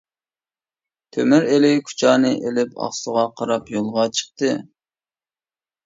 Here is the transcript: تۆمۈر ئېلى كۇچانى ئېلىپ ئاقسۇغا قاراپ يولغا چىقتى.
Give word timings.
تۆمۈر 1.17 1.45
ئېلى 1.51 1.69
كۇچانى 1.91 2.33
ئېلىپ 2.39 2.75
ئاقسۇغا 2.87 3.29
قاراپ 3.37 3.73
يولغا 3.79 4.11
چىقتى. 4.19 4.55